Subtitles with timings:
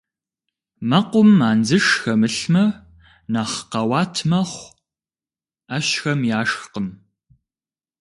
[0.89, 2.63] Мэкъум андзыш хэмылъмэ
[3.31, 4.73] нэхъ къэуат мэхъу,
[5.67, 6.87] ӏэщхэм яшхкъым.